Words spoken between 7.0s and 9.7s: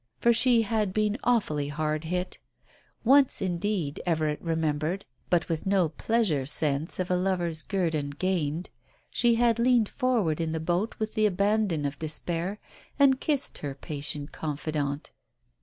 a lover's guerdon gained, she had